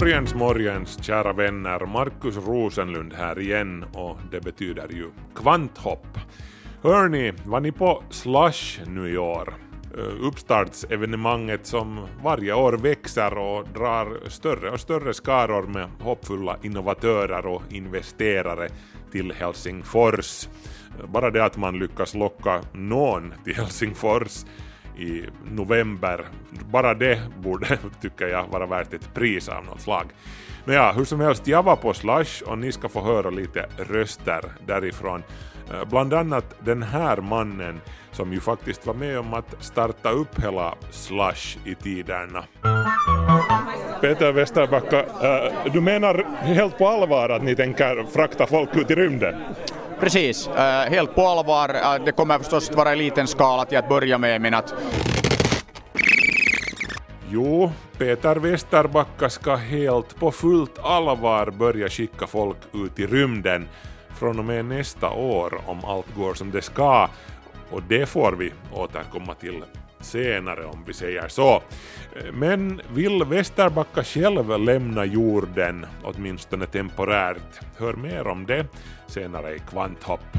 [0.00, 1.86] Morgens, morgens, kära vänner.
[1.86, 6.18] Markus Rosenlund här igen och det betyder ju kvanthopp.
[6.82, 9.54] Hörni, var ni på Slush nu i år?
[9.98, 17.46] Eh, uppstartsevenemanget som varje år växer och drar större och större skaror med hoppfulla innovatörer
[17.46, 18.68] och investerare
[19.12, 20.48] till Helsingfors.
[20.98, 24.44] Eh, bara det att man lyckas locka någon till Helsingfors
[24.98, 26.24] i november.
[26.70, 30.06] Bara det borde, tycker jag, vara värt ett pris av något slag.
[30.64, 33.66] Men ja, hur som helst, jag var på Slush och ni ska få höra lite
[33.78, 35.22] röster därifrån.
[35.72, 37.80] Eh, bland annat den här mannen
[38.12, 42.44] som ju faktiskt var med om att starta upp hela Slush i tiderna.
[44.00, 48.94] Peter Westerbacka, eh, du menar helt på allvar att ni tänker frakta folk ut i
[48.94, 49.34] rymden?
[50.00, 51.68] Precis, eh, helt på allvar.
[51.68, 54.74] Eh, det kommer förstås att vara i liten skala till att börja med, men att
[57.30, 63.68] Jo, Peter Westerbacka ska helt på fullt allvar börja skicka folk ut i rymden
[64.18, 67.08] från och med nästa år om allt går som det ska.
[67.70, 69.62] Och det får vi återkomma till
[70.00, 71.62] senare om vi säger så.
[72.32, 77.60] Men vill Västerbacka själv lämna jorden, åtminstone temporärt?
[77.76, 78.66] Hör mer om det
[79.06, 80.38] senare i Kvanthopp.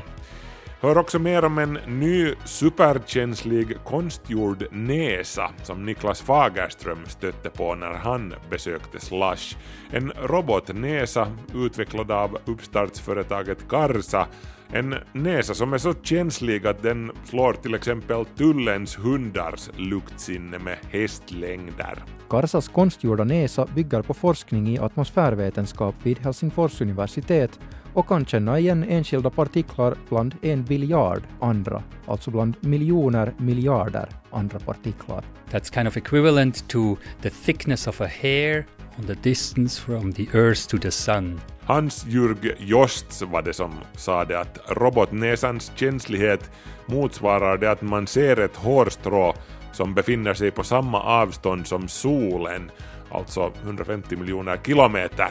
[0.82, 7.94] Hör också mer om en ny superkänslig konstgjord näsa som Niklas Fagerström stötte på när
[7.94, 9.58] han besökte Slush.
[9.92, 14.28] En robotnäsa utvecklad av uppstartsföretaget Karsa.
[14.72, 20.78] En näsa som är så känslig att den slår till exempel tullens hundars luktsinne med
[20.92, 22.04] hästlängder.
[22.30, 27.60] Karsas konstgjorda näsa bygger på forskning i atmosfärvetenskap vid Helsingfors universitet
[27.94, 34.60] och kan känna igen enskilda partiklar bland en biljard andra, alltså bland miljoner miljarder andra
[34.60, 35.23] partiklar.
[35.52, 38.66] That's kind of equivalent to the thickness of a hair
[38.98, 41.42] on the distance from the Earth to the Sun.
[41.66, 46.52] Hans Jürg Josts var det som sa det att robotnäsans känslighet
[46.86, 49.34] motsvarar det att man ser ett hårstrå
[49.74, 52.72] som befinner sig på samma avstånd som solen,
[53.12, 55.30] alltså 150 miljoner kilometer.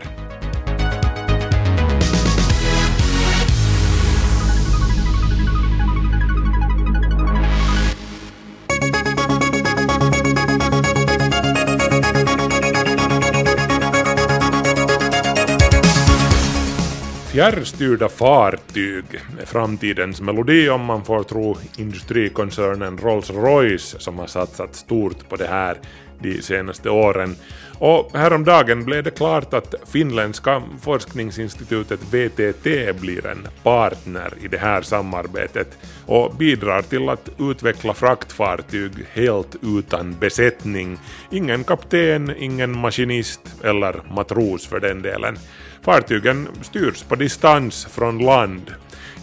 [17.37, 19.05] Fjärrstyrda fartyg
[19.41, 25.47] är framtidens melodi om man får tro industrikoncernen Rolls-Royce som har satsat stort på det
[25.47, 25.77] här
[26.19, 27.37] de senaste åren.
[27.79, 34.83] Och häromdagen blev det klart att finländska forskningsinstitutet VTT blir en partner i det här
[34.83, 40.99] samarbetet och bidrar till att utveckla fraktfartyg helt utan besättning.
[41.31, 45.39] Ingen kapten, ingen maskinist eller matros för den delen.
[45.83, 48.75] Fartygen styrs på distans från land.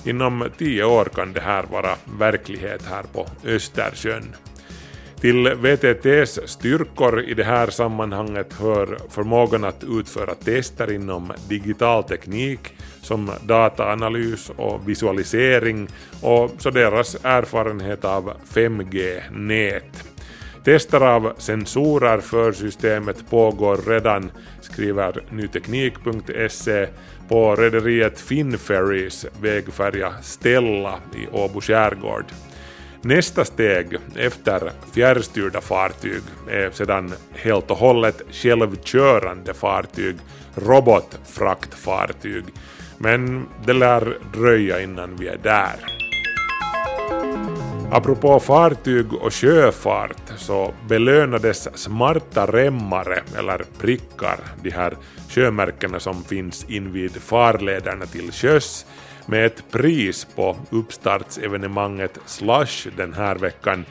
[0.05, 4.35] Inom tio år kan det här vara verklighet här på Östersjön.
[5.23, 12.59] Till VTTs styrkor i det här sammanhanget hör förmågan att utföra tester inom digital teknik
[13.01, 15.87] som dataanalys och visualisering
[16.21, 20.03] och så deras erfarenhet av 5G-nät.
[20.63, 24.31] Tester av sensorer för systemet pågår redan,
[24.61, 26.87] skriver nyteknik.se
[27.29, 32.25] på rederiet Finferries vägfärja Stella i Åbo skärgård.
[33.05, 40.15] Nästa steg efter fjärrstyrda fartyg är sedan helt och hållet självkörande fartyg,
[40.55, 42.43] robotfraktfartyg.
[42.97, 45.75] Men det lär dröja innan vi är där.
[47.91, 54.97] Apropå fartyg och sjöfart så belönades smarta remmare, eller prickar, de här
[55.29, 58.85] sjömärkena som finns invid farlederna till sjöss,
[59.25, 63.85] med ett pris på uppstartsevenemanget Slush den här veckan.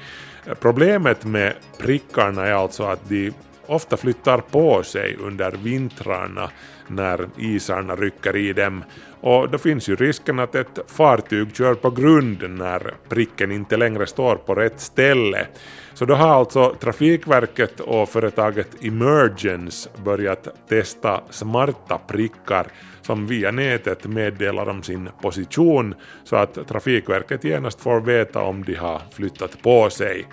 [0.61, 3.32] Problemet med prickarna är alltså att de
[3.66, 6.50] ofta flyttar på sig under vintrarna
[6.88, 8.84] när isarna rycker i dem
[9.22, 14.06] och då finns ju risken att ett fartyg kör på grund när pricken inte längre
[14.06, 15.46] står på rätt ställe.
[15.94, 22.66] Så då har alltså Trafikverket och företaget Emergence börjat testa smarta prickar
[23.02, 25.94] som via nätet meddelar om sin position
[26.24, 30.26] så att Trafikverket genast får veta om de har flyttat på sig.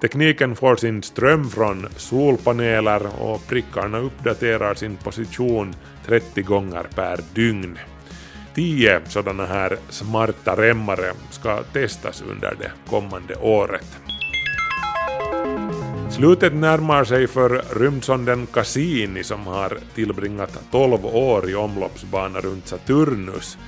[0.00, 5.74] Tekniken får sin ström från solpaneler och prickarna uppdaterar sin position
[6.06, 7.78] 30 gånger per dygn.
[8.54, 13.98] Tio sådana här smarta remmare ska testas under det kommande året.
[16.10, 23.58] Slutet närmar sig för rymdsonden Cassini som har tillbringat 12 år i omloppsbana runt Saturnus.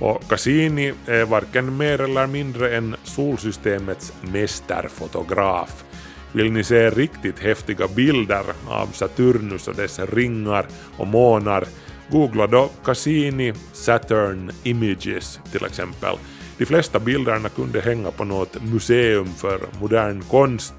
[0.00, 5.84] Och Cassini är varken mer eller mindre än solsystemets mästerfotograf.
[6.32, 10.66] Vill ni se riktigt häftiga bilder av Saturnus och dess ringar
[10.96, 11.64] och månar,
[12.10, 16.16] googla då Cassini Saturn Images till exempel.
[16.58, 20.74] De flesta bilderna kunde hänga på något museum för modern konst.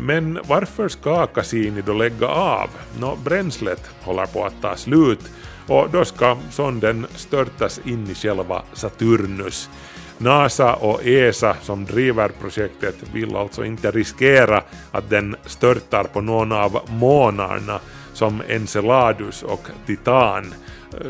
[0.00, 2.70] Men varför ska Cassini då lägga av?
[3.00, 5.20] Nå, bränslet håller på att ta slut
[5.66, 9.70] och då ska sonden störtas in i själva Saturnus.
[10.18, 16.52] NASA och ESA som driver projektet vill alltså inte riskera att den störtar på någon
[16.52, 17.80] av månarna
[18.12, 20.54] som Enceladus och Titan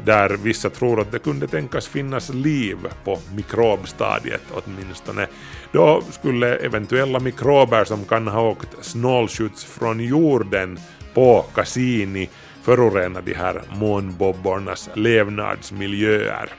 [0.04, 5.26] där vissa tror att det kunde tänkas finnas liv på mikrobstadiet åtminstone.
[5.72, 10.78] Då skulle eventuella mikrober som kan ha åkt snålskjuts från jorden
[11.14, 12.28] på Cassini
[12.62, 16.52] förorena de här månbobbornas levnadsmiljöer.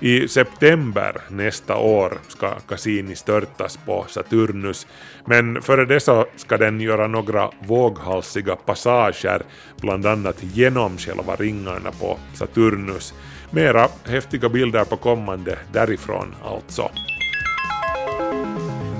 [0.00, 4.86] I september nästa år ska Cassini störtas på Saturnus,
[5.24, 9.42] men före det så ska den göra några våghalsiga passager,
[9.80, 13.14] bland annat genom själva ringarna på Saturnus.
[13.50, 16.90] Mera häftiga bilder på kommande därifrån alltså.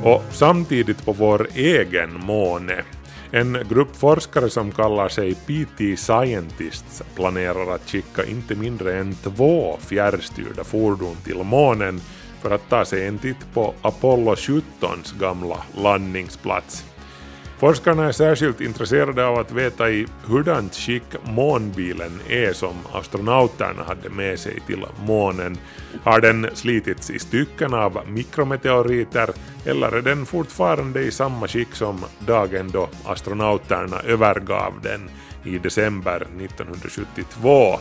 [0.06, 2.84] Och samtidigt på vår egen måne
[3.30, 9.78] en grupp forskare som kallar sig PT Scientists planerar att skicka inte mindre än två
[9.80, 12.00] fjärrstyrda fordon till månen
[12.42, 16.84] för att ta sig en titt på Apollo 17s gamla landningsplats.
[17.58, 24.08] Forskarna är särskilt intresserade av att veta i hurdant skick månbilen är som astronauterna hade
[24.08, 25.58] med sig till månen.
[26.04, 29.30] Har den slitits i stycken av mikrometeoriter
[29.64, 35.10] eller är den fortfarande i samma skick som dagen då astronauterna övergav den
[35.44, 37.78] i december 1972?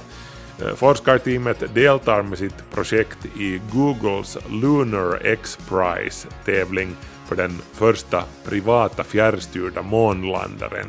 [0.62, 6.96] Eh, forskarteamet deltar med sitt projekt i Googles Lunar X-Prize-tävling
[7.28, 10.88] för den första privata fjärrstyrda månlandaren.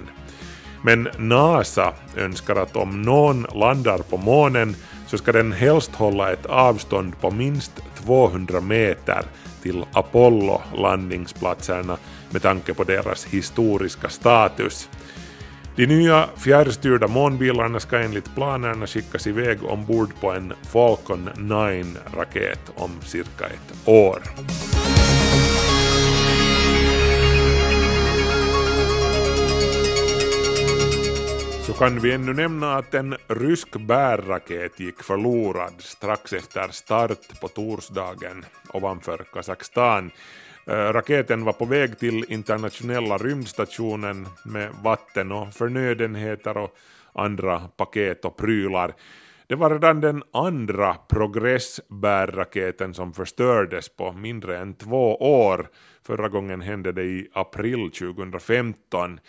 [0.82, 6.46] Men NASA önskar att om någon landar på månen så ska den helst hålla ett
[6.46, 7.72] avstånd på minst
[8.04, 9.22] 200 meter
[9.62, 11.96] till Apollo-landningsplatserna
[12.30, 14.88] med tanke på deras historiska status.
[15.76, 22.90] De nya fjärrstyrda månbilarna ska enligt planerna skickas iväg ombord på en Falcon 9-raket om
[23.02, 24.22] cirka ett år.
[31.66, 37.48] Så kan vi ännu nämna att en rysk bärraket gick förlorad strax efter start på
[37.48, 40.10] torsdagen ovanför Kazakstan.
[40.66, 46.76] Eh, raketen var på väg till internationella rymdstationen med vatten och förnödenheter och
[47.12, 48.92] andra paket och prylar.
[49.46, 55.68] Det var redan den andra progressbärraketen som förstördes på mindre än två år.
[56.06, 59.20] Förra gången hände det i april 2015.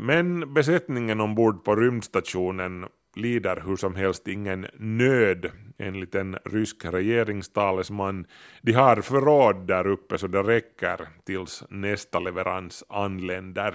[0.00, 2.86] Men besättningen ombord på rymdstationen
[3.16, 8.26] lider hur som helst ingen nöd enligt en rysk regeringstalesman.
[8.62, 13.74] De har förråd där uppe så det räcker tills nästa leverans anländer.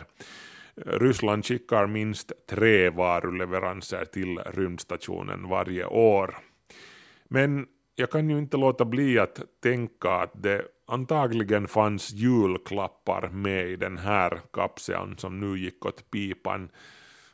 [0.86, 6.36] Ryssland skickar minst tre varuleveranser till rymdstationen varje år.
[7.30, 7.66] Men
[8.00, 13.75] jag kan ju inte låta bli att tänka att det antagligen fanns julklappar med i
[13.75, 16.70] den här kapseln som nu gick åt pipan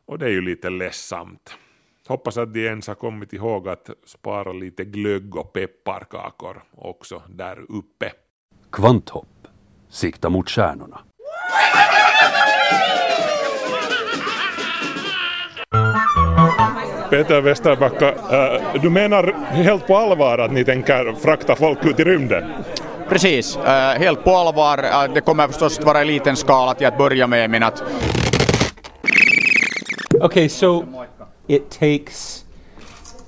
[0.06, 1.58] och det är ju lite ledsamt.
[2.08, 7.66] Hoppas att de ens har kommit ihåg att spara lite glögg och pepparkakor också där
[7.70, 8.12] uppe.
[8.72, 9.48] Kvanthopp.
[9.90, 11.00] Sikta mot stjärnorna.
[17.14, 22.04] Peter Westerbacka, äh, du menar helt på allvar att ni tänker frakta folk ut i
[22.04, 22.44] rymden?
[23.10, 24.78] Precis, äh, helt på allvar.
[24.78, 27.84] Äh, det kommer förstås att vara i liten skala till att börja med, men att
[30.22, 30.86] Okay, so
[31.48, 32.46] it takes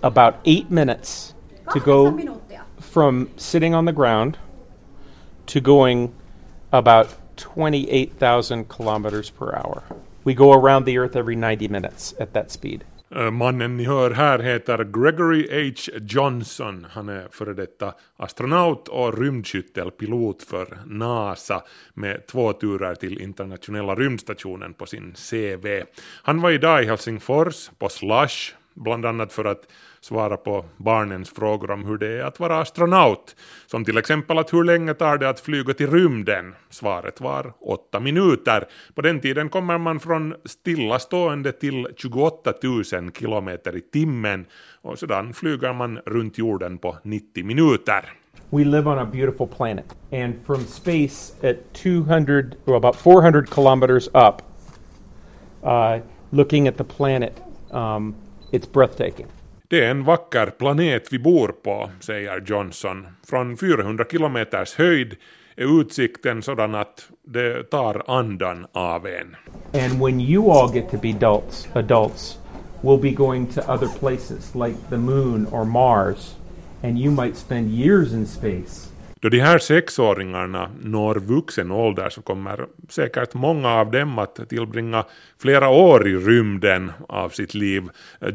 [0.02, 1.36] about eight minutes
[1.74, 2.20] to go
[2.92, 4.38] from sitting on the ground
[5.46, 6.10] to going
[6.70, 9.82] about 28,000 kilometers per hour.
[10.24, 12.84] We go around the Earth every 90 minutes at that speed.
[13.16, 15.98] Eh, mannen ni hör här heter Gregory H.
[16.02, 16.88] Johnson.
[16.90, 24.74] Han är före detta astronaut och rymdskyttelpilot för NASA med två turer till internationella rymdstationen
[24.74, 25.84] på sin CV.
[26.24, 29.68] Han var idag i Helsingfors på Slush, bland annat för att
[30.06, 33.36] svara på barnens frågor om hur det är att vara astronaut.
[33.68, 36.56] Som till exempel att hur länge tar det att flyga till rymden?
[36.70, 38.64] Svaret var åtta minuter.
[38.96, 42.84] På den tiden kommer man från stillastående till 28 000
[43.14, 44.46] kilometer i timmen
[44.82, 48.14] och sedan flyger man runt jorden på 90 minuter.
[48.50, 54.08] We live on a beautiful planet, and from space at 200, well, about 400 kilometers
[54.08, 54.42] up,
[55.64, 55.98] uh,
[56.30, 57.34] looking at the planet,
[57.72, 58.16] um,
[58.52, 59.28] it's breathtaking.
[59.68, 63.08] Det är en vacker planet vi bor på, säger Johnson.
[63.28, 65.16] Från 400 kilometers höjd
[65.56, 69.36] är utsikten sådan att det tar andan av en.
[69.84, 72.38] And when you all get to be adults, adults,
[72.82, 76.36] we'll be going to other places like the moon or Mars,
[76.84, 78.95] and you might spend years in space.
[79.26, 85.04] Då de här sexåringarna når vuxen ålder så kommer säkert många av dem att tillbringa
[85.42, 87.84] flera år i rymden av sitt liv.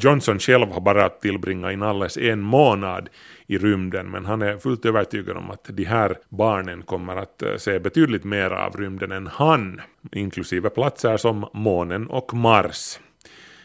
[0.00, 3.08] Johnson själv har bara tillbringat inalles en månad
[3.46, 7.56] i rymden men han är fullt övertygad om att de här barnen kommer att eh,
[7.56, 9.80] se betydligt mer av rymden än han,
[10.12, 12.98] inklusive platser som månen och Mars.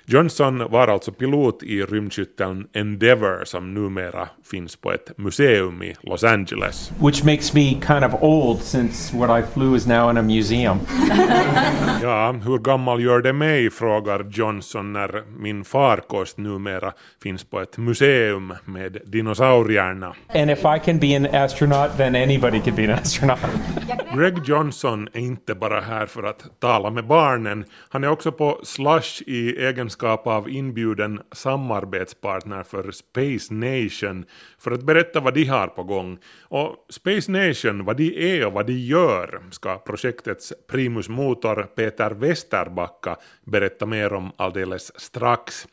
[0.07, 6.23] Johnson var alltså pilot i rymdskytteln Endeavour som numera finns på ett museum i Los
[6.23, 6.91] Angeles.
[6.99, 10.77] Which makes me kind of old since what I flew is now in a museum.
[12.01, 16.93] Ja, hur gammal gör det mig, frågar Johnson när min farkost numera
[17.23, 20.15] finns på ett museum med dinosaurierna.
[20.35, 23.39] And if I can be an astronaut, then anybody can be an astronaut.
[24.15, 28.59] Greg Johnson är inte bara här för att tala med barnen, han är också på
[28.63, 34.25] Slush i egenskap av inbjuden samarbetspartner för Space Nation
[34.59, 36.17] för att berätta vad de har på gång.
[36.41, 42.11] Och Space Nation, vad de är och vad de gör, ska projektets primus motor Peter
[42.11, 45.67] Westerbacka berätta mer om alldeles strax.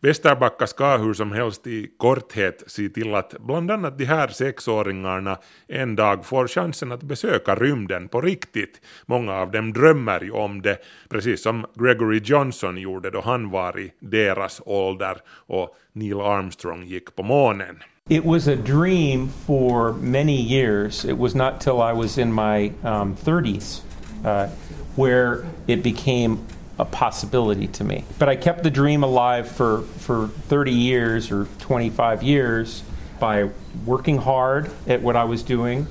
[0.00, 5.38] Västerbacka ska hur som helst i korthet se till att bland annat de här sexåringarna
[5.68, 8.80] en dag får chansen att besöka rymden på riktigt.
[9.06, 10.78] Många av dem drömmer ju om det,
[11.08, 17.16] precis som Gregory Johnson gjorde då han var i deras ålder och Neil Armstrong gick
[17.16, 17.78] på månen.
[18.10, 21.04] It was a dream for many years.
[21.04, 23.82] It was not till I was in my um, 30s
[24.24, 24.48] uh,
[24.96, 26.38] where it became
[26.78, 28.04] a possibility to me.
[28.18, 32.82] But I kept the dream alive for, for 30 years or 25 years
[33.20, 33.50] by
[33.84, 35.86] working hard at what I was doing,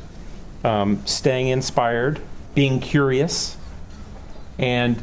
[0.63, 2.21] um, staying inspired,
[2.55, 3.57] being curious,
[4.57, 4.97] and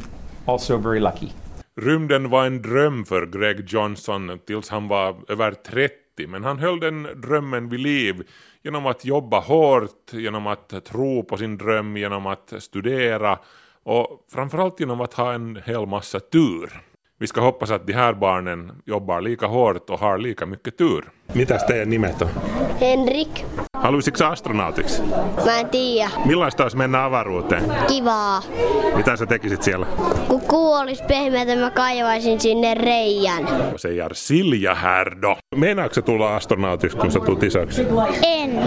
[0.47, 1.33] also very lucky.
[1.77, 6.79] Rymden var en dröm för Greg Johnson tills han var över 30, men han höll
[6.79, 8.23] den drömmen vid liv
[8.63, 13.39] genom att jobba hårt, genom att tro på sin dröm, genom att studera
[13.85, 16.81] och framförallt genom att ha en hel massa tur.
[17.19, 21.09] Vi ska hoppas att de här barnen jobbar lika hårt och har lika mycket tur.
[21.33, 22.27] Mitäs teidän nimet on?
[22.79, 23.45] Henrik.
[23.85, 25.01] Haluaisitko astronautiksi?
[25.45, 26.09] Mä en tiedä.
[26.25, 27.63] Millaista olisi mennä avaruuteen?
[27.87, 28.41] Kivaa.
[28.95, 29.85] Mitä sä tekisit siellä?
[30.27, 33.43] Kun kuu olisi pehmeätä, mä kaivaisin sinne reijän.
[33.73, 35.37] Och säger Silja här då.
[35.55, 37.81] Meinaatko tulla astronautiksi, kun sä tulet isoksi?
[38.21, 38.59] En.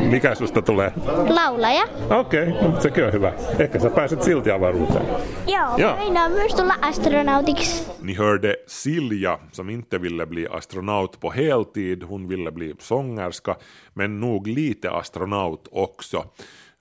[0.00, 0.92] Mikä susta tulee?
[1.28, 1.84] Laulaja.
[2.10, 3.32] Okei, okay, sekin on hyvä.
[3.58, 5.06] Ehkä sä pääset silti avaruuteen.
[5.46, 5.96] Joo, Joo.
[5.96, 7.86] meinaan myös tulla astronautiksi.
[8.02, 13.56] Ni hörde Silja som inte ville bli astronaut på heltid, hon ville bli sångerska,
[13.96, 16.24] men nog lite astronaut också.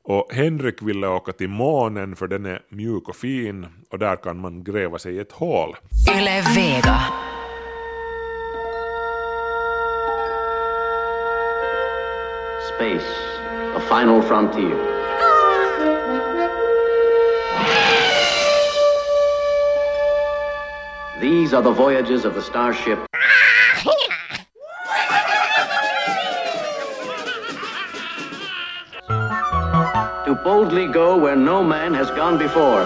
[0.03, 4.39] Och Henrik ville åka till månen för den är mjuk och fin och där kan
[4.39, 5.75] man gräva sig ett hål.
[6.15, 6.99] Yle Vega.
[12.75, 13.07] Space,
[13.75, 14.95] a final frontier.
[21.21, 22.99] These are the voyages of the starship.
[30.45, 32.85] Boldly go where no man has gone before.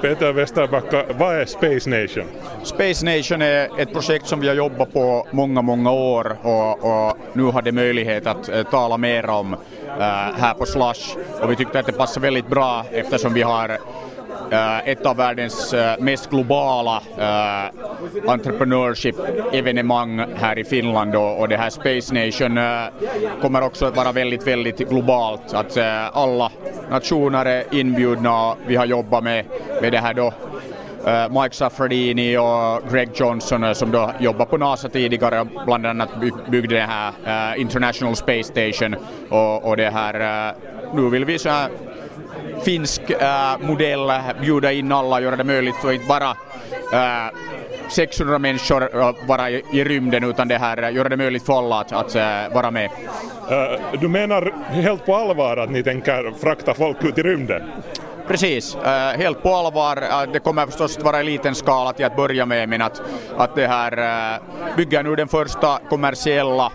[0.00, 2.24] Peter Westerbacka, vad är Space Nation?
[2.62, 7.16] Space Nation är ett projekt som vi har jobbat på många, många år och, och
[7.32, 10.00] nu har det möjlighet att eh, tala mer om eh,
[10.38, 13.78] här på Slush och vi tyckte att det passar väldigt bra eftersom vi har
[14.52, 17.70] Eh, ett av världens eh, mest globala eh,
[18.30, 22.58] entreprenörship-evenemang här i Finland och, det här Space Nation
[23.40, 25.54] kommer också att vara väldigt, väldigt globalt.
[25.54, 25.76] Att
[26.12, 26.50] alla
[26.90, 28.54] nationer är inbjudna.
[28.66, 29.44] Vi har jobbat med,
[29.82, 30.32] med det här då
[31.40, 36.08] Mike Saffredini och Greg Johnson som då jobbade på NASA tidigare och bland annat
[36.50, 38.96] byggde det här International Space Station
[39.28, 40.54] och, och det här
[40.94, 41.68] nu vill vi så här
[42.64, 46.30] finsk äh, modell bjuda in alla och göra det möjligt för inte bara
[46.92, 47.32] äh,
[47.88, 51.58] 600 människor att vara i, i rymden utan det här, äh, göra det möjligt för
[51.58, 52.90] alla att, att äh, vara med.
[53.50, 57.62] Äh, du menar helt på allvar att ni tänker frakta folk ut i rymden?
[58.26, 59.96] Precis, äh, helt på allvar.
[59.96, 63.02] Äh, det kommer förstås att vara i liten skala till att börja med men att,
[63.36, 63.98] att det här
[64.34, 66.72] äh, bygger nu den första kommersiella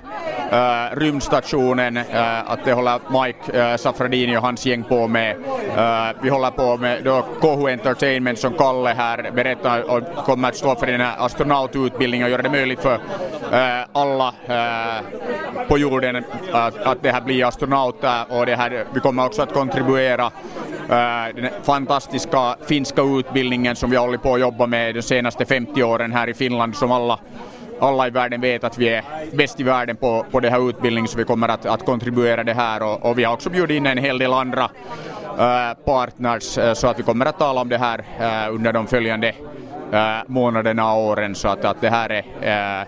[0.51, 5.35] äh, rymdstationen, äh, att det håller Mike äh, och hans gäng på med.
[5.77, 10.55] Äh, vi håller på med då KH Entertainment som Kalle här berättar och kommer att
[10.55, 12.99] stå för den här astronaututbildningen och göra det möjligt för
[13.51, 18.99] äh, alla äh, på jorden att, att det här blir astronauter och det här, vi
[18.99, 20.31] kommer också att kontribuera
[21.35, 25.83] den fantastiska finska utbildningen som vi har hållit på att jobba med de senaste 50
[25.83, 27.19] åren här i Finland som alla
[27.79, 29.03] alla i världen vet att vi är
[29.33, 32.53] bäst i världen på, på det här utbildningen så vi kommer att, att kontribuera det
[32.53, 34.69] här och, och vi har också bjudit in en hel del andra
[35.39, 39.33] äh, partners så att vi kommer att tala om det här äh, under de följande
[40.27, 42.87] månaderna och åren så att, att det här är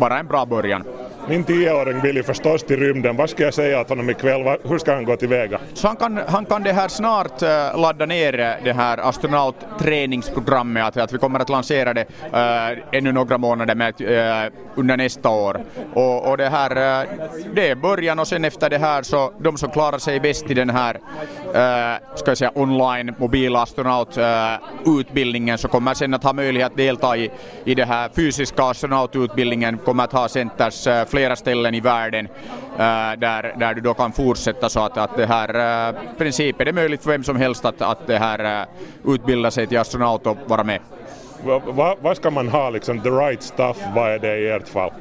[0.00, 0.84] bara en bra början.
[1.28, 3.16] Min tioåring vill ju förstås till rymden.
[3.16, 4.58] Vad ska jag säga åt honom ikväll?
[4.64, 5.60] Hur ska han gå tillväga?
[5.74, 10.86] Så han kan, han kan det här snart eh, ladda ner eh, det här astronautträningsprogrammet,
[10.86, 14.06] att, att vi kommer att lansera det äh, ännu några månader med, äh,
[14.74, 15.60] under nästa år.
[15.94, 17.08] Och, och det här, äh,
[17.54, 20.54] det är början och sen efter det här så de som klarar sig bäst i
[20.54, 20.98] den här,
[22.16, 27.30] ska jag säga online mobilastronaututbildningen så kommer sen att ha möjlighet att delta i,
[27.64, 32.28] i det här fysiska astronaututbildningen, kommer att ha centers flera ställen i världen
[32.72, 32.78] uh,
[33.18, 35.50] där, där du då kan fortsätta så att, att det här
[35.92, 39.50] uh, princip är det möjligt för vem som helst att, att det här uh, utbilda
[39.50, 40.80] sig till astronaut och vara med.
[41.44, 43.76] Va- va- Vad ska man ha liksom, the right stuff?
[43.94, 44.92] Vad är det i ert fall?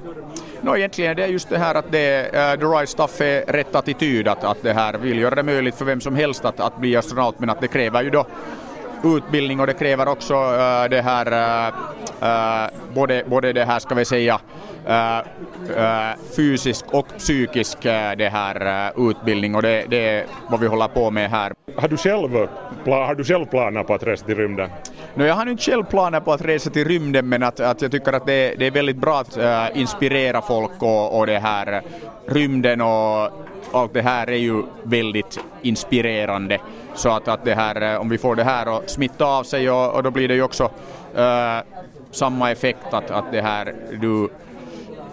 [0.62, 3.76] No, egentligen det är just det här att det, uh, the right stuff är rätt
[3.76, 6.78] attityd, att, att det här vill göra det möjligt för vem som helst att, att
[6.78, 8.26] bli astronaut, men att det kräver ju då
[9.04, 11.28] utbildning och det kräver också uh, det här,
[11.68, 11.74] uh,
[12.24, 14.40] uh, både, både det här ska vi säga
[14.88, 15.20] uh,
[15.78, 20.68] uh, fysisk och psykisk uh, det här uh, utbildning och det, det är vad vi
[20.68, 21.54] håller på med här.
[21.76, 22.48] Har du själv,
[22.86, 24.70] har du själv planer på att resa till rymden?
[25.16, 27.92] No, jag har inte själv planer på att resa till rymden men att, att jag
[27.92, 31.82] tycker att det, det är väldigt bra att äh, inspirera folk och, och det här
[32.28, 33.30] rymden och
[33.74, 36.60] allt det här är ju väldigt inspirerande.
[36.96, 39.70] Så att, att det här, eh, om vi får det här att smitta av sig
[39.70, 40.72] och, och då blir det ju också
[41.16, 41.58] äh,
[42.12, 44.30] samma effekt att, att det här du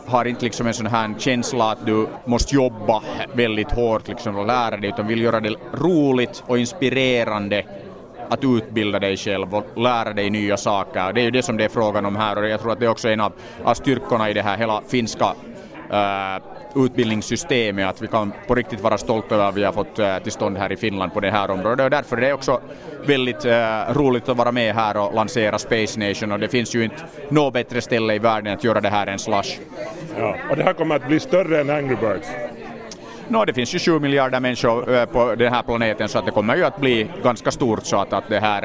[0.06, 4.46] har inte liksom en sån här känsla att du måste jobba väldigt hårt liksom och
[4.46, 7.64] lära dig utan vill göra det roligt och inspirerande
[8.28, 11.12] att utbilda dig själv och lära dig nya saker.
[11.12, 12.86] Det är ju det som det är frågan om här och jag tror att det
[12.86, 13.32] är också en av,
[13.64, 15.34] av styrkorna i det här hela finska
[15.90, 16.42] äh,
[16.76, 20.32] utbildningssystemet, att vi kan på riktigt vara stolta över att vi har fått uh, till
[20.32, 22.60] stånd här i Finland på det här området och därför är det också
[23.06, 23.52] väldigt uh,
[23.92, 27.54] roligt att vara med här och lansera Space Nation och det finns ju inte något
[27.54, 29.58] bättre ställe i världen att göra det här än Slush.
[30.18, 30.36] Ja.
[30.50, 32.28] Och det här kommer att bli större än Angry Birds?
[33.28, 36.30] No, det finns ju 7 miljarder människor äh, på den här planeten så att det
[36.30, 38.62] kommer ju att bli ganska stort så att, att det här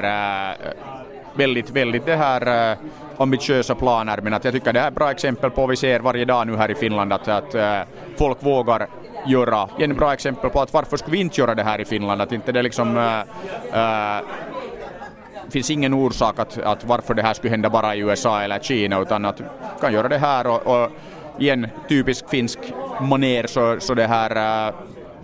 [1.35, 2.77] väldigt, väldigt det här äh,
[3.17, 5.75] ambitiösa planer men att jag tycker det här är ett bra exempel på vad vi
[5.75, 7.79] ser varje dag nu här i Finland att, att äh,
[8.17, 8.87] folk vågar
[9.27, 9.69] göra.
[9.79, 12.21] En bra exempel på att varför skulle vi inte göra det här i Finland?
[12.21, 14.23] Att inte det liksom äh, äh,
[15.49, 18.99] finns ingen orsak att, att varför det här skulle hända bara i USA eller Kina
[18.99, 19.41] utan att
[19.81, 20.91] kan göra det här och, och
[21.39, 22.59] i en typisk finsk
[23.01, 24.73] maner så, så det här äh,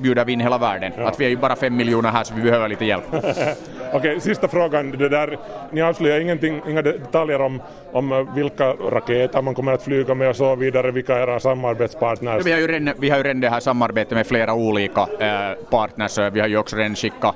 [0.02, 0.92] bjuder vi in hela världen.
[0.98, 1.08] Ja.
[1.08, 3.04] Att vi är ju bara fem miljoner här så vi behöver lite hjälp.
[3.94, 4.92] Okej, sista frågan.
[4.92, 5.38] Det där,
[5.72, 7.62] ni avslöjar ingenting, inga detaljer om,
[7.92, 12.46] om eh, vilka raketer man kommer att flyga med och så vidare, vilka era samarbetspartners?
[12.46, 15.54] Vi har ju redan, vi har ju redan det här samarbetet med flera olika äh,
[15.70, 16.18] partners.
[16.34, 17.36] Vi har ju också redan skickat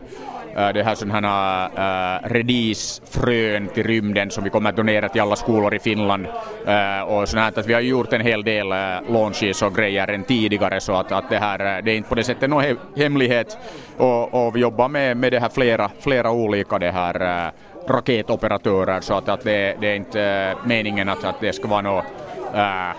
[0.55, 5.09] Äh, det här sådana här äh, äh redisfrön till rymden som vi kommer att donera
[5.09, 6.27] till alla skolor i Finland.
[6.65, 8.77] Äh, och sånt här, att vi har gjort en hel del äh,
[9.09, 12.15] launches och grejer än tidigare så att, att det här äh, det är inte på
[12.15, 13.57] det sättet någon he- hemlighet.
[13.97, 17.51] Och, och vi jobbar med, med det här flera, flera olika det här äh,
[17.91, 21.81] raketoperatörer så att, att det, det är inte äh, meningen att, att det ska vara
[21.81, 22.05] något
[22.53, 22.95] äh,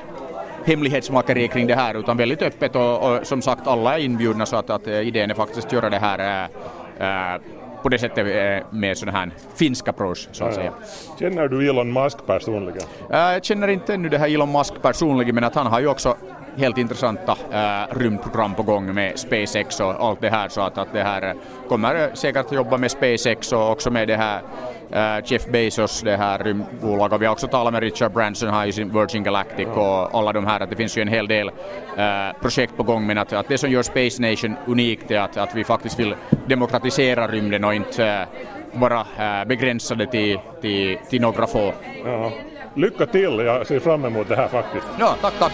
[0.64, 4.56] hemlighetsmakeri kring det här utan väldigt öppet och, och som sagt alla är inbjudna så
[4.56, 6.48] att, att idén är faktiskt att göra det här
[7.00, 7.40] äh,
[7.82, 8.18] på det sättet
[8.62, 10.72] eh, med sån här finsk approach så att säga.
[11.18, 12.82] Känner du Elon Musk personligen?
[13.10, 15.86] Eh, Jag känner inte ännu det här Elon Musk personligen men att han har ju
[15.88, 16.16] också
[16.56, 20.92] helt intressanta äh, rymdprogram på gång med SpaceX och allt det här så att, att
[20.92, 21.34] det här eh,
[21.68, 24.40] kommer eh, säkert jobba med SpaceX och också med det här
[24.90, 28.66] äh, Jeff Bezos, det här rymdbolag och vi har också talat med Richard Branson här
[28.66, 31.50] i sin Virgin Galactic och alla de här att det finns ju en hel del
[31.96, 35.36] äh, projekt på gång men att, att det som gör Space Nation unikt är att,
[35.36, 36.14] att vi faktiskt vill
[36.46, 38.26] demokratisera rymden och inte
[38.72, 39.04] bara
[39.46, 41.72] begränsa det till, till, till några få.
[42.04, 42.32] Ja.
[42.74, 44.86] Lycka till, jag ser fram emot det här faktiskt.
[44.98, 45.52] Ja, tack, tack.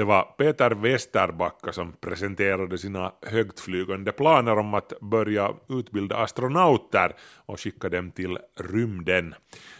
[0.00, 7.12] Det var Peter Westerbacka som presenterade sina högtflygande planer om att börja utbilda astronauter
[7.46, 9.34] och skicka dem till rymden.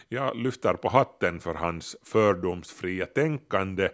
[0.08, 3.88] Jag lyfter på hatten för hans fördomsfria tänkande,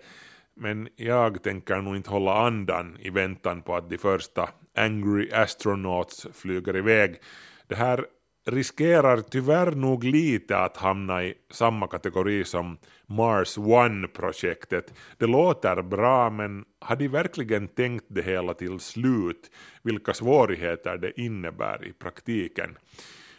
[0.54, 6.26] men jag tänker nog inte hålla andan i väntan på att de första Angry Astronauts
[6.32, 7.20] flyger iväg.
[7.66, 8.06] Det här
[8.46, 14.94] riskerar tyvärr nog lite att hamna i samma kategori som Mars One-projektet.
[15.18, 19.50] Det låter bra, men har de verkligen tänkt det hela till slut?
[19.82, 22.78] Vilka svårigheter det innebär i praktiken?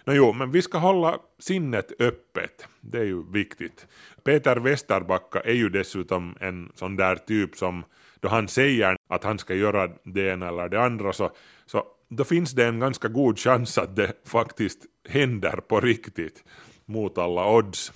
[0.05, 2.67] Nåjo, men vi ska hålla sinnet öppet.
[2.81, 3.87] Det är ju viktigt.
[4.23, 7.83] Peter Westerbacka är ju dessutom en sån där typ som
[8.19, 11.31] då han säger att han ska göra det ena eller det andra så,
[11.65, 16.43] så då finns det en ganska god chans att det faktiskt händer på riktigt
[16.85, 17.93] mot alla odds.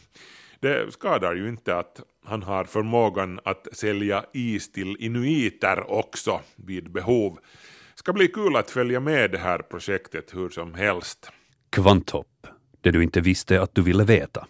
[0.59, 6.91] Det skadar ju inte att han har förmågan att sälja is till inuiter också vid
[6.91, 7.39] behov.
[7.95, 11.31] Ska bli kul att följa med det här projektet hur som helst.
[11.69, 12.47] Kvanthopp,
[12.81, 14.47] det du inte visste att du ville veta.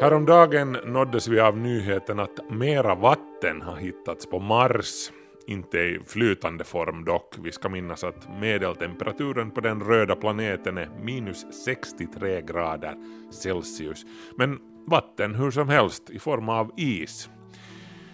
[0.00, 5.10] Häromdagen nåddes vi av nyheten att mera vatten har hittats på Mars.
[5.50, 7.34] Inte i flytande form dock.
[7.42, 12.94] Vi ska minnas att medeltemperaturen på den röda planeten är minus 63 grader
[13.32, 14.04] Celsius.
[14.36, 17.30] Men vatten hur som helst i form av is.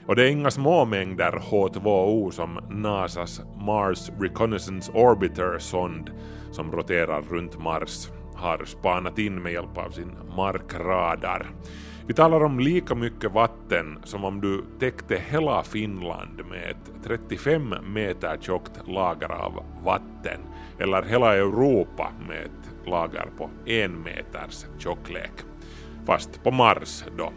[0.07, 6.11] Och det är inga små mängder H2O som NASAs Mars Reconnaissance Orbiter-sond
[6.53, 11.51] som roterar runt Mars har spanat in med hjälp av sin markradar.
[12.08, 17.74] Vi talar om lika mycket vatten som om du täckte hela Finland med ett 35
[17.86, 20.40] meter tjockt lager av vatten,
[20.78, 25.32] eller hela Europa med ett lager på en meters tjocklek.
[26.06, 27.32] Fast på Mars då.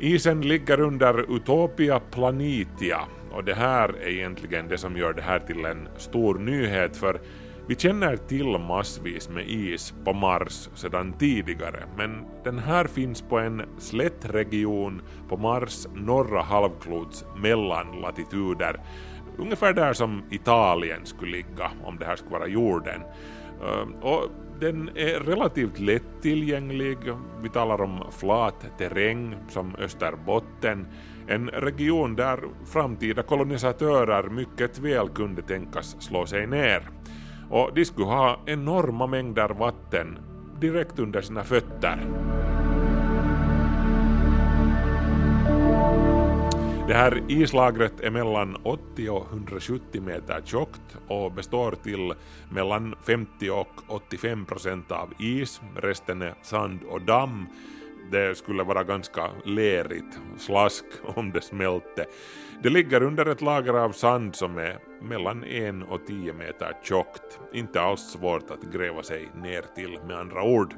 [0.00, 3.00] Isen ligger under Utopia Planitia
[3.32, 7.20] och det här är egentligen det som gör det här till en stor nyhet för
[7.68, 13.38] vi känner till massvis med is på Mars sedan tidigare, men den här finns på
[13.38, 18.80] en slätt region på Mars norra halvklots mellanlatituder,
[19.38, 23.02] ungefär där som Italien skulle ligga om det här skulle vara jorden.
[23.62, 26.98] Ehm, och den är relativt lättillgänglig,
[27.42, 30.86] vi talar om flat terräng som Österbotten,
[31.28, 36.82] en region där framtida kolonisatörer mycket väl kunde tänkas slå sig ner
[37.50, 40.18] och de skulle ha enorma mängder vatten
[40.60, 42.06] direkt under sina fötter.
[46.88, 52.12] Det här islagret är mellan 80 och 170 meter tjockt och består till
[52.50, 57.46] mellan 50 och 85 procent av is, resten är sand och damm.
[58.10, 62.06] Det skulle vara ganska lerigt, slask om det smälte.
[62.62, 67.40] Det ligger under ett lager av sand som är mellan 1 och 10 meter tjockt.
[67.52, 70.74] Inte alls svårt att gräva sig ner till med andra ord.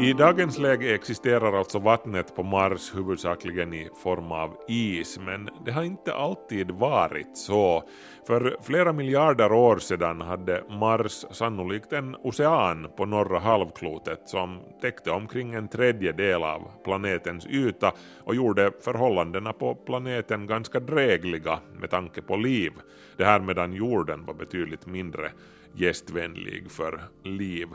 [0.00, 5.72] I dagens läge existerar alltså vattnet på Mars huvudsakligen i form av is, men det
[5.72, 7.82] har inte alltid varit så.
[8.26, 15.10] För flera miljarder år sedan hade Mars sannolikt en ocean på norra halvklotet som täckte
[15.10, 17.92] omkring en tredjedel av planetens yta
[18.24, 22.72] och gjorde förhållandena på planeten ganska drägliga med tanke på liv.
[23.16, 25.30] Det här medan jorden var betydligt mindre
[25.76, 27.68] gästvänlig för liv.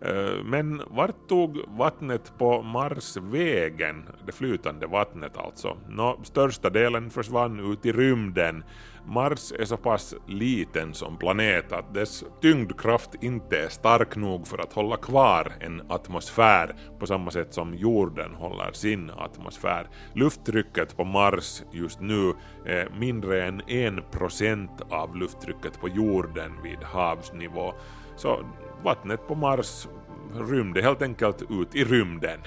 [0.00, 4.08] Eh, men vart tog vattnet på Mars vägen?
[4.26, 5.76] Det flytande vattnet alltså.
[5.88, 8.64] Nå, största delen försvann ut i rymden.
[9.10, 14.58] Mars är så pass liten som planet att dess tyngdkraft inte är stark nog för
[14.58, 19.88] att hålla kvar en atmosfär på samma sätt som jorden håller sin atmosfär.
[20.14, 22.34] Lufttrycket på Mars just nu
[22.66, 27.72] är mindre än en procent av lufttrycket på jorden vid havsnivå.
[28.16, 28.44] Så
[28.84, 29.88] vattnet på Mars
[30.34, 32.40] rymde helt enkelt ut i rymden.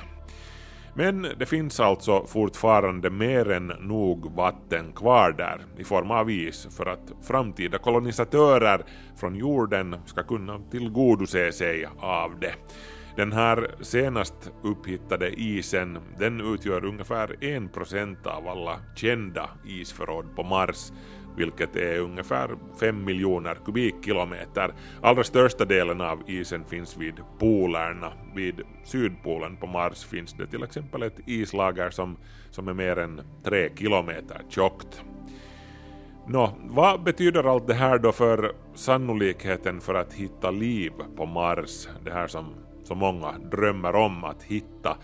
[0.93, 6.67] Men det finns alltså fortfarande mer än nog vatten kvar där i form av is
[6.77, 8.83] för att framtida kolonisatörer
[9.15, 12.53] från jorden ska kunna tillgodose sig av det.
[13.15, 20.91] Den här senast upphittade isen den utgör ungefär 1% av alla kända isförråd på Mars
[21.35, 24.73] vilket är ungefär 5 miljoner kubikkilometer.
[25.01, 28.13] Allra största delen av isen finns vid polerna.
[28.35, 32.17] Vid Sydpolen på Mars finns det till exempel ett islager som,
[32.49, 35.03] som är mer än 3 kilometer tjockt.
[36.27, 41.87] Nå, vad betyder allt det här då för sannolikheten för att hitta liv på Mars?
[42.05, 44.97] Det här som som många drömmer om att hitta.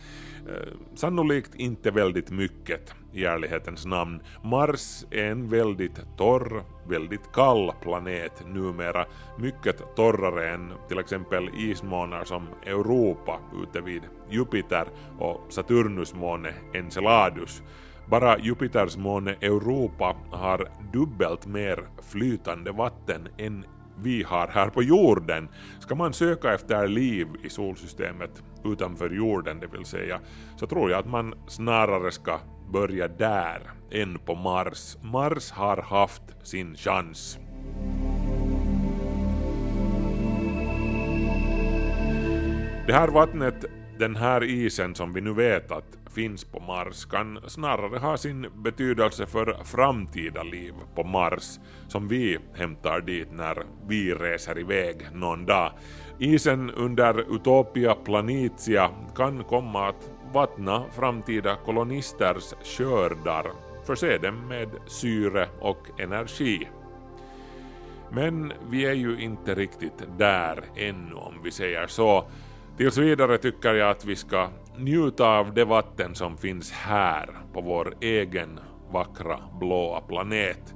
[0.47, 4.21] Eh, sannolikt inte väldigt mycket i ärlighetens namn.
[4.43, 9.05] Mars är en väldigt torr, väldigt kall planet numera,
[9.39, 14.87] mycket torrare än till exempel ismånar som Europa ute vid Jupiter
[15.19, 17.61] och Saturnus måne Enceladus.
[18.09, 23.65] Bara Jupiters måne Europa har dubbelt mer flytande vatten än
[24.01, 25.49] vi har här på jorden.
[25.79, 30.19] Ska man söka efter liv i solsystemet utanför jorden, det vill säga,
[30.55, 32.39] så tror jag att man snarare ska
[32.73, 34.97] börja där än på Mars.
[35.01, 37.39] Mars har haft sin chans.
[42.87, 43.65] Det här vattnet,
[43.99, 48.47] den här isen som vi nu vet att finns på Mars kan snarare ha sin
[48.55, 55.45] betydelse för framtida liv på Mars som vi hämtar dit när vi reser iväg någon
[55.45, 55.71] dag.
[56.19, 63.45] Isen under Utopia Planitia kan komma att vattna framtida kolonisters skördar,
[63.85, 66.67] förse dem med syre och energi.
[68.11, 72.25] Men vi är ju inte riktigt där ännu om vi säger så.
[72.77, 77.61] Tills vidare tycker jag att vi ska njuta av det vatten som finns här på
[77.61, 78.59] vår egen
[78.91, 80.75] vackra blåa planet.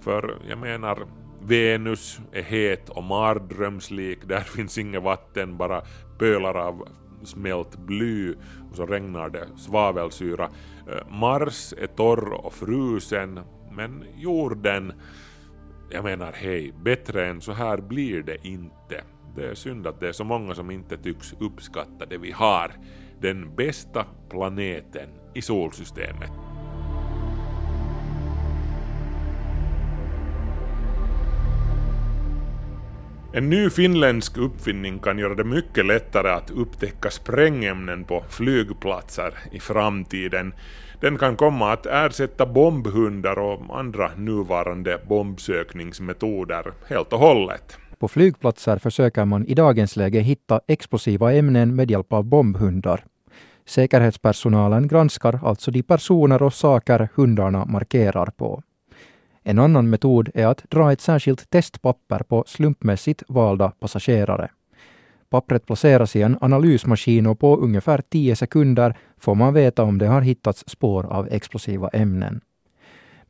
[0.00, 1.06] För jag menar,
[1.42, 5.82] Venus är het och mardrömslik, där finns inget vatten, bara
[6.18, 6.88] pölar av
[7.24, 8.34] smält bly
[8.70, 10.50] och så regnar det svavelsyra.
[10.88, 13.40] Eh, Mars är torr och frusen,
[13.72, 14.92] men jorden,
[15.90, 19.04] jag menar hej, bättre än så här blir det inte.
[19.36, 22.72] Det är synd att det är så många som inte tycks uppskatta det vi har,
[23.20, 26.30] den bästa planeten i solsystemet.
[33.32, 39.60] En ny finländsk uppfinning kan göra det mycket lättare att upptäcka sprängämnen på flygplatser i
[39.60, 40.54] framtiden.
[41.00, 47.78] Den kan komma att ersätta bombhundar och andra nuvarande bombsökningsmetoder helt och hållet.
[47.98, 53.04] På flygplatser försöker man i dagens läge hitta explosiva ämnen med hjälp av bombhundar.
[53.66, 58.62] Säkerhetspersonalen granskar alltså de personer och saker hundarna markerar på.
[59.42, 64.50] En annan metod är att dra ett särskilt testpapper på slumpmässigt valda passagerare.
[65.30, 70.06] Pappret placeras i en analysmaskin och på ungefär 10 sekunder får man veta om det
[70.06, 72.40] har hittats spår av explosiva ämnen.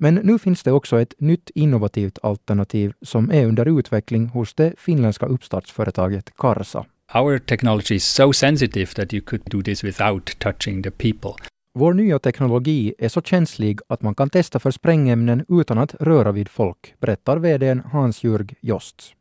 [0.01, 4.75] Men nu finns det också ett nytt innovativt alternativ som är under utveckling hos det
[4.79, 6.85] finländska uppstartsföretaget Karsa.
[7.15, 11.45] Our technology is so sensitive that you could do this without touching the people.
[11.75, 16.33] Vår nya teknologi är så känslig att man kan testa för sprängämnen utan att röra
[16.33, 19.15] vid folk, berättar VDn Hans-Jörg Jost.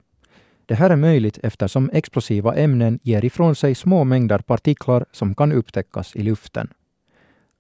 [0.66, 5.52] Det här är möjligt eftersom explosiva ämnen ger ifrån sig små mängder partiklar som kan
[5.52, 6.68] upptäckas i luften.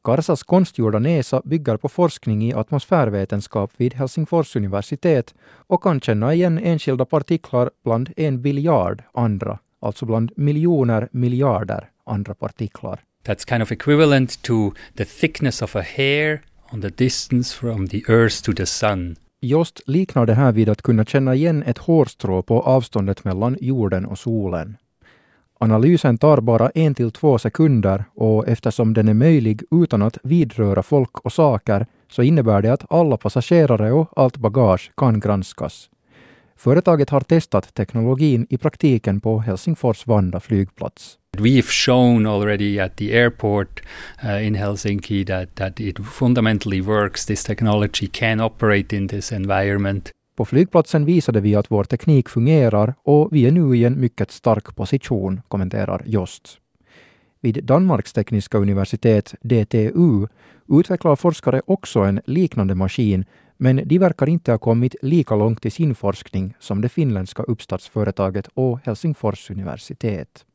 [0.07, 5.33] Karsas konstgjorda näsa bygger på forskning i atmosfärvetenskap vid Helsingfors universitet
[5.67, 12.33] och kan känna igen enskilda partiklar bland en biljard andra, alltså bland miljoner miljarder andra
[12.33, 12.99] partiklar.
[13.25, 16.41] That's kind of equivalent to the thickness of a hair
[16.71, 19.15] on the distance from the earth to the sun.
[19.41, 24.05] Just liknar det här vid att kunna känna igen ett hårstrå på avståndet mellan jorden
[24.05, 24.77] och solen.
[25.59, 30.83] Analysen tar bara en till två sekunder och eftersom den är möjlig utan att vidröra
[30.83, 35.89] folk och saker så innebär det att alla passagerare och allt bagage kan granskas.
[36.55, 41.17] Företaget har testat teknologin i praktiken på Helsingfors Vanda flygplats.
[41.37, 43.81] We've shown already at the airport
[44.23, 47.25] uh, in Helsinki that, that it fundamentally works.
[47.25, 50.11] This technology can operate in this environment.
[50.37, 54.31] På flygplatsen visade vi att vår teknik fungerar och vi är nu i en mycket
[54.31, 56.59] stark position, kommenterar Jost.
[57.41, 60.27] Vid Danmarks tekniska universitet, DTU,
[60.67, 63.25] utvecklar forskare också en liknande maskin
[63.57, 68.47] Men de verkar inte ha kommit lika långt i sin forskning som det finländska uppstartsföretaget
[68.53, 70.45] och Helsingfors universitet.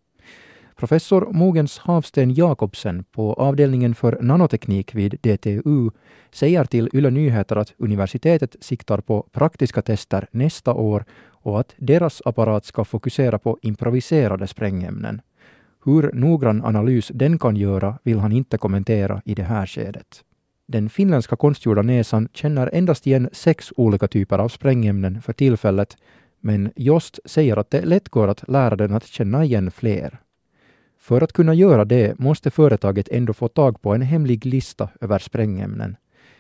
[0.77, 5.91] Professor Mogens Havsten Jakobsen på avdelningen för nanoteknik vid DTU
[6.31, 12.23] säger till Yle Nyheter att universitetet siktar på praktiska tester nästa år och att deras
[12.25, 15.21] apparat ska fokusera på improviserade sprängämnen.
[15.85, 20.25] Hur noggrann analys den kan göra vill han inte kommentera i det här skedet.
[20.67, 25.97] Den finländska konstgjorda näsan känner endast igen sex olika typer av sprängämnen för tillfället,
[26.41, 30.22] men Jost säger att det lätt går att lära den att känna igen fler.
[31.03, 35.19] För att kunna göra det måste företaget ändå få tag på en hemlig lista över
[35.19, 35.97] sprängämnen.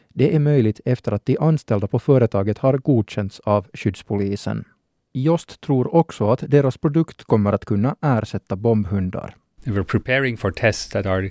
[0.09, 4.64] Det är möjligt efter att de anställda på företaget har godkänts av skyddspolisen.
[5.12, 9.37] Jost tror också att deras produkt kommer att kunna ersätta bombhundar.
[9.64, 11.25] We're preparing for tests that are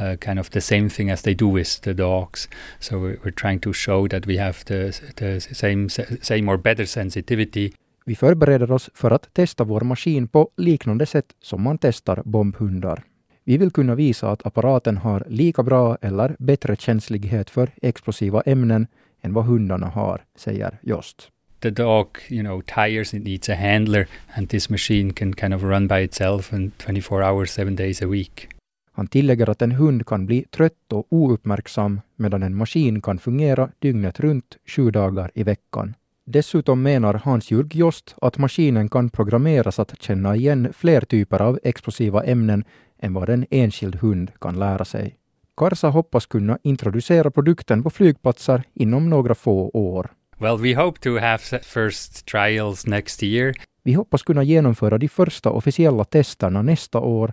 [0.00, 2.48] uh, kind of the same thing as they do with the dogs.
[2.80, 5.88] So we're trying to show that we have the, the same,
[6.22, 7.72] same or better sensitivity.
[8.08, 13.02] Vi förbereder oss för att testa vår maskin på liknande sätt som man testar bombhundar.
[13.44, 18.86] Vi vill kunna visa att apparaten har lika bra eller bättre känslighet för explosiva ämnen
[19.22, 21.30] än vad hundarna har, säger Jost.
[21.60, 25.62] The dog, you know, tires, it needs a handler, and this machine can kind of
[25.62, 28.48] run by itself in 24 hours, seven days a week.
[28.92, 33.70] Han tillägger att en hund kan bli trött och ouppmärksam medan en maskin kan fungera
[33.78, 35.94] dygnet runt sju dagar i veckan.
[36.28, 42.24] Dessutom menar Hans-Jürg Jost att maskinen kan programmeras att känna igen fler typer av explosiva
[42.24, 42.64] ämnen
[42.98, 45.16] än vad en enskild hund kan lära sig.
[45.56, 50.10] Karsa hoppas kunna introducera produkten på flygplatser inom några få år.
[50.38, 53.54] Well, we hope to have first trials next year.
[53.82, 57.32] Vi hoppas kunna genomföra de första officiella testerna nästa år.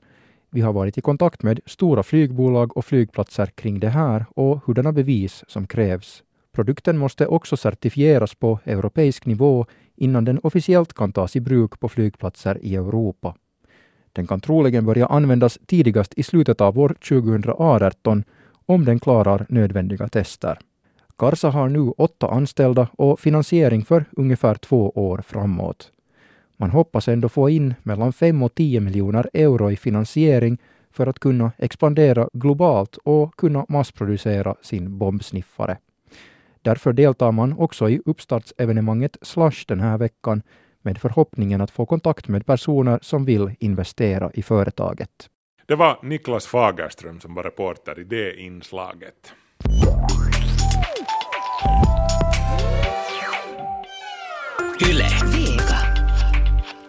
[0.51, 4.91] Vi har varit i kontakt med stora flygbolag och flygplatser kring det här och hurdana
[4.91, 6.23] bevis som krävs.
[6.55, 11.89] Produkten måste också certifieras på europeisk nivå innan den officiellt kan tas i bruk på
[11.89, 13.35] flygplatser i Europa.
[14.13, 18.23] Den kan troligen börja användas tidigast i slutet av år 2018
[18.65, 20.59] om den klarar nödvändiga tester.
[21.17, 25.91] Karsa har nu åtta anställda och finansiering för ungefär två år framåt.
[26.57, 30.57] Man hoppas ändå få in mellan 5 och 10 miljoner euro i finansiering
[30.91, 35.77] för att kunna expandera globalt och kunna massproducera sin bombsniffare.
[36.63, 40.41] Därför deltar man också i uppstartsevenemanget Slush den här veckan
[40.81, 45.09] med förhoppningen att få kontakt med personer som vill investera i företaget.
[45.65, 49.33] Det var Niklas Fagerström som var reporter i det inslaget.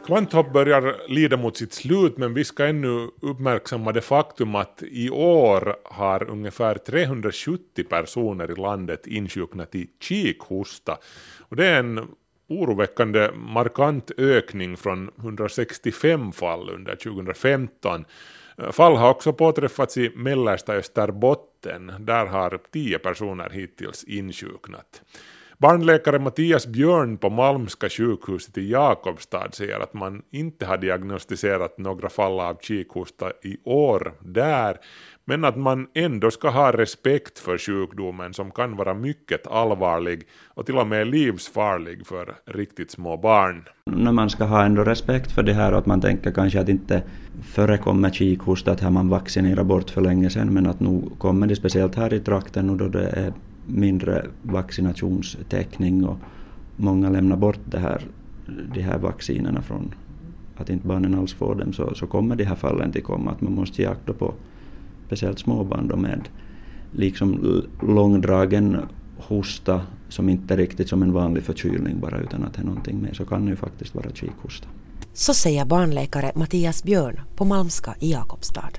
[0.07, 5.11] Kvanthopp börjar lida mot sitt slut men vi ska ännu uppmärksamma det faktum att i
[5.11, 10.99] år har ungefär 370 personer i landet insjuknat i kikhosta.
[11.41, 12.09] Och det är en
[12.49, 18.05] oroväckande markant ökning från 165 fall under 2015.
[18.73, 21.93] Fall har också påträffats i mellersta Österbotten.
[21.99, 25.03] Där har 10 personer hittills insjuknat.
[25.59, 32.09] Barnläkare Mattias Björn på Malmska sjukhuset i Jakobstad säger att man inte har diagnostiserat några
[32.09, 34.77] fall av kikhosta i år där,
[35.25, 40.23] men att man ändå ska ha respekt för sjukdomen som kan vara mycket allvarlig
[40.55, 43.65] och till och med livsfarlig för riktigt små barn.
[43.87, 46.69] När man ska ha ändå respekt för det här och att man tänker kanske att
[46.69, 47.03] inte
[47.43, 51.57] förekommer kikhosta, att här man vaccinerat bort för länge sedan, men att nu kommer det
[51.57, 53.33] speciellt här i trakten och då det är
[53.67, 56.19] mindre vaccinationstäckning och
[56.77, 58.03] många lämnar bort det här,
[58.75, 59.95] de här vaccinerna från
[60.57, 63.31] att inte barnen alls får dem så, så kommer de här fallen till komma.
[63.31, 64.35] Att man måste ge akt på
[65.07, 66.29] speciellt småbarn då med
[66.93, 68.77] liksom långdragen
[69.17, 72.99] hosta som inte är riktigt som en vanlig förkylning bara utan att det är någonting
[72.99, 74.69] med så kan det ju faktiskt vara kikhosta.
[75.13, 78.71] Så säger barnläkare Mattias Björn på Malmska i Jakobstad.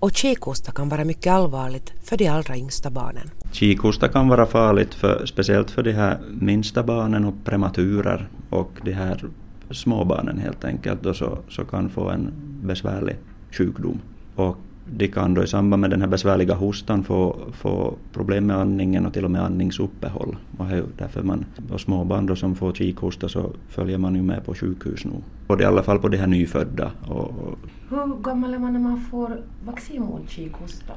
[0.00, 3.30] Och kikhosta kan vara mycket allvarligt för de allra yngsta barnen.
[3.52, 8.92] Kikhosta kan vara farligt för, speciellt för de här minsta barnen och prematurer och de
[8.92, 9.24] här
[9.70, 12.32] småbarnen helt enkelt då så, så kan få en
[12.62, 13.16] besvärlig
[13.50, 14.00] sjukdom.
[14.34, 14.56] Och
[14.90, 19.06] de kan då i samband med den här besvärliga hostan få, få problem med andningen
[19.06, 20.36] och till och med andningsuppehåll.
[20.58, 20.66] Och
[20.98, 25.04] därför man, och småbarn då som får kikhosta så följer man ju med på sjukhus
[25.04, 25.12] nu.
[25.46, 26.90] Och i alla fall på de här nyfödda.
[27.08, 27.58] Och,
[27.90, 30.92] Hur gammal är man när man får vaccin mot kikhosta?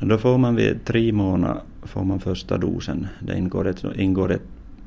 [0.00, 3.06] Då får man vid tre månader får man första dosen.
[3.20, 4.42] Det ingår ett, ingår ett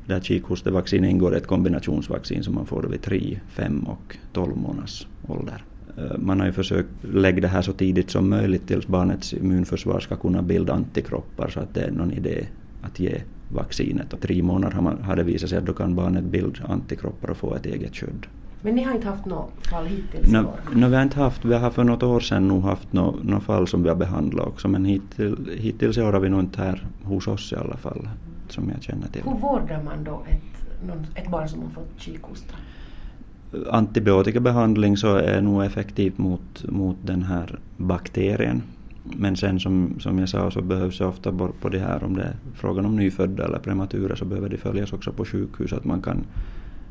[0.05, 5.63] där kikhostevaccinet ingår ett kombinationsvaccin som man får vid 3, 5 och 12 månaders ålder.
[5.97, 9.99] Eh, man har ju försökt lägga det här så tidigt som möjligt tills barnets immunförsvar
[9.99, 12.45] ska kunna bilda antikroppar så att det är någon idé
[12.81, 14.13] att ge vaccinet.
[14.13, 17.29] Och tre månader har, man, har det visat sig att då kan barnet bilda antikroppar
[17.29, 18.25] och få ett eget skydd.
[18.65, 20.31] Men ni har inte haft något fall hittills?
[20.31, 23.23] No, no, vi har inte haft, vi har för något år sedan nog haft något
[23.23, 26.39] no fall som vi har behandlat också men hittills, hittills i år har vi nog
[26.39, 28.07] inte här hos oss i alla fall
[28.49, 29.21] som jag känner till.
[29.23, 32.55] Hur vårdar man då ett, någon, ett barn som har fått kikhosta?
[33.71, 38.61] Antibiotikabehandling så är nog effektivt mot, mot den här bakterien.
[39.03, 42.23] Men sen som, som jag sa så behövs det ofta på, det här om det
[42.23, 46.01] är frågan om nyfödda eller prematura så behöver de följas också på sjukhus att man
[46.01, 46.25] kan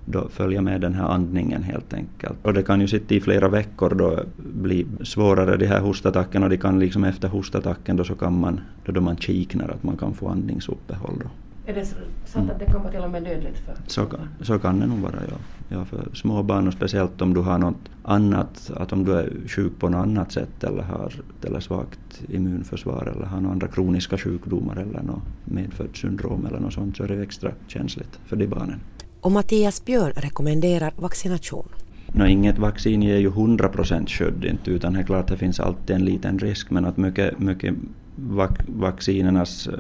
[0.05, 2.39] då följa med den här andningen helt enkelt.
[2.43, 6.51] Och det kan ju sitta i flera veckor då bli svårare de här hostattackerna och
[6.51, 9.97] de kan liksom efter hostattacken då så kan man, då, då man kiknar att man
[9.97, 11.27] kan få andningsuppehåll då.
[11.67, 14.21] Är det så- sant att det kan vara till och med dödligt för Så, kan-
[14.41, 15.37] så kan det nog vara ja.
[15.69, 15.85] ja.
[15.85, 19.73] För små barn och speciellt om du har något annat, att om du är sjuk
[19.79, 21.13] på något annat sätt eller har
[21.45, 26.73] eller svagt immunförsvar eller har några andra kroniska sjukdomar eller något medfött syndrom eller något
[26.73, 28.81] sånt så är det extra känsligt för de barnen.
[29.23, 31.69] Och Mattias Björn rekommenderar vaccination.
[32.13, 35.61] No, inget vaccin ger ju 100% skydd inte, utan det är klart att det finns
[35.61, 37.75] alltid en liten risk men att mycket, mycket
[38.17, 39.79] vac vaccinernas eh,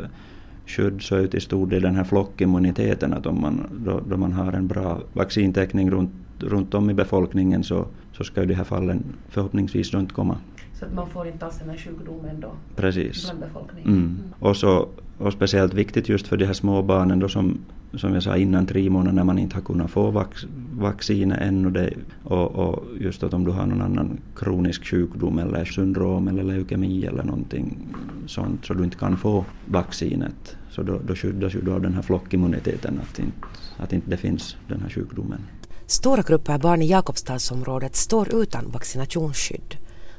[0.66, 4.32] skydd så är till stor del den här flockimmuniteten att om man, då, då man
[4.32, 8.64] har en bra vaccintäckning runt, runt om i befolkningen så, så ska ju de här
[8.64, 10.36] fallen förhoppningsvis då inte komma.
[10.74, 13.24] så att man får inte alls den här sjukdomen då Precis.
[13.24, 13.88] bland befolkningen?
[13.90, 14.18] Mm.
[14.38, 14.88] Och, så,
[15.18, 17.58] och speciellt viktigt just för de här små barnen då som,
[17.94, 21.70] som jag sa innan tre månader när man inte har kunnat få vax, vaccinet ännu.
[21.70, 26.42] Det, och, och just att om du har någon annan kronisk sjukdom eller syndrom eller
[26.42, 27.78] leukemi eller någonting
[28.26, 30.56] sånt så du inte kan få vaccinet.
[30.70, 34.16] Så då, då skyddas ju då av den här flockimmuniteten att inte, att inte det
[34.16, 35.40] finns den här sjukdomen.
[35.86, 39.76] Stora grupper barn i Jakobstadsområdet står utan vaccinationsskydd.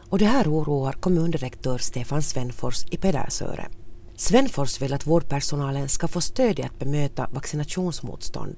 [0.10, 3.66] Och det här oroar kommundirektör Stefan Svenfors i Pedersöre.
[4.30, 8.58] Svenfors vill att vårdpersonalen ska få stöd i att bemöta vaccinationsmotstånd.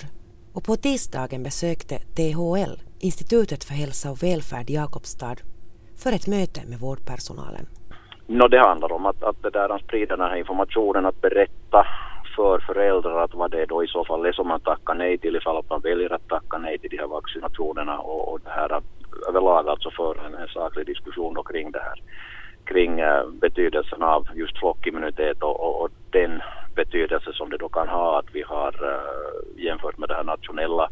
[0.55, 2.73] Och på tisdagen besökte THL,
[3.09, 5.37] Institutet för hälsa och välfärd i Jakobstad,
[6.01, 7.65] för ett möte med vårdpersonalen.
[8.27, 11.81] No, det handlar om att, att det där, att sprida den här informationen, att berätta
[12.35, 15.35] för föräldrar att vad det då i så fall är som man tackar nej till
[15.35, 18.81] ifall att man väljer att tacka nej till de här vaccinationerna och, och det här
[19.29, 21.99] överlag alltså föra en, en saklig diskussion då kring det här
[22.65, 26.41] kring eh, betydelsen av just flockimmunitet och, och, och den
[26.75, 30.89] betydelse som det då kan ha att vi har eh, jämfört med det här nationella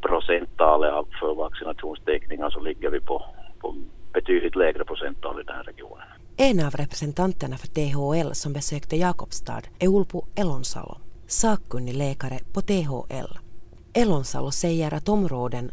[0.00, 3.24] procenttalet för vaccinationstäckningar så ligger vi på,
[3.60, 3.74] på
[4.12, 6.06] betydligt lägre procenttal i den här regionen.
[6.36, 10.96] En av representanterna för THL som besökte Jakobstad är Ulpo Elonsalo,
[11.26, 13.38] sakkunnig läkare på THL.
[13.94, 15.70] Elonsalo säger att områden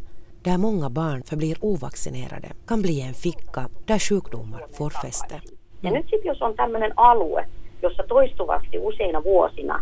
[0.47, 5.41] där många barn förblir ovaccinerade kan bli en ficka där sjukdomar får fäste.
[5.81, 7.45] Ja nyt sitten jos on tämmöinen alue,
[7.81, 9.81] jossa toistuvasti useina vuosina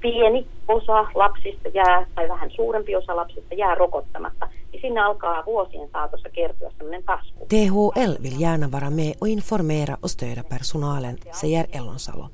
[0.00, 5.88] pieni osa lapsista jää, tai vähän suurempi osa lapsista jää rokottamatta, niin sinne alkaa vuosien
[5.92, 7.46] saatossa kertyä semmoinen kasvu.
[7.48, 12.28] THL vill gärna vara med och informera och stödja personalen, säger Ellonsalo.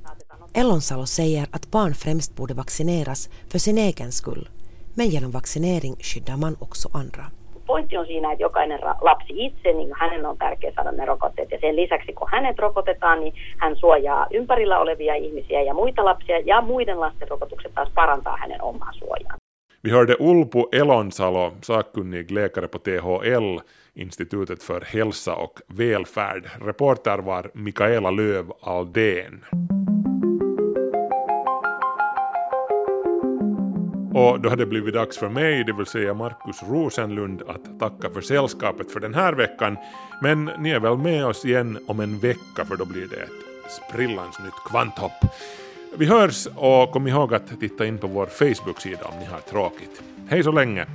[0.54, 4.48] Ellonsalo säger att barn främst borde vaccineras för sin egen skull,
[4.94, 7.39] men genom vaccinering skyddar man också andra.
[7.70, 11.50] Pointti on siinä, että jokainen lapsi itse, niin hänen on tärkeää saada ne rokotteet.
[11.50, 16.38] Ja sen lisäksi, kun hänet rokotetaan, niin hän suojaa ympärillä olevia ihmisiä ja muita lapsia.
[16.38, 19.34] Ja muiden lasten rokotukset taas parantaa hänen omaa suojaa.
[19.84, 23.58] Vi hörde Ulpo Elonsalo, sakkunnig läkare på THL,
[23.94, 26.44] Institutet för hälsa och välfärd.
[26.66, 29.44] Reporter var Mikaela Löv Aldén.
[34.14, 38.14] Och då hade det blivit dags för mig, det vill säga Markus Rosenlund, att tacka
[38.14, 39.76] för sällskapet för den här veckan.
[40.22, 43.72] Men ni är väl med oss igen om en vecka för då blir det ett
[43.72, 45.12] sprillans nytt kvanthopp.
[45.96, 50.02] Vi hörs och kom ihåg att titta in på vår Facebook-sida om ni har tråkigt.
[50.28, 50.86] Hej så länge!